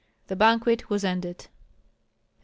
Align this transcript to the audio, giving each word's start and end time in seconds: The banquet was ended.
The 0.29 0.35
banquet 0.35 0.89
was 0.89 1.05
ended. 1.05 1.45